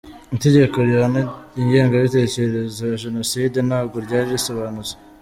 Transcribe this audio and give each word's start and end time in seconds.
Itegeko 0.35 0.75
rihana 0.87 1.21
ingengabitekerezo 1.59 2.81
ya 2.91 2.97
Jenoside 3.03 3.57
ntabwo 3.67 3.95
ryari 4.05 4.29
risobanutse 4.35 4.93